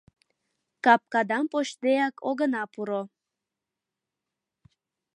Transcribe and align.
Капкадам 0.85 1.45
почдеак 1.51 2.15
огына 2.29 2.63
пуро. 2.73 3.01